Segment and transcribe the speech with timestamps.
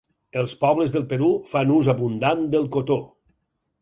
[0.41, 2.99] Els pobles del Perú fan ús abundant del cotó.